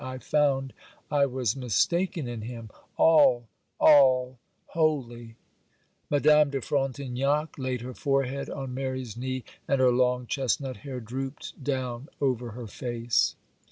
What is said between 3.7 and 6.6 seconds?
all, wholly!' Madame de